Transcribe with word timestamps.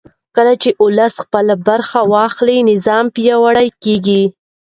کله 0.35 0.53
چې 0.61 0.69
ولس 0.83 1.13
خپله 1.23 1.53
برخه 1.67 1.99
واخلي 2.13 2.57
نظام 2.71 3.05
پیاوړی 3.15 3.67
کېږي 3.83 4.23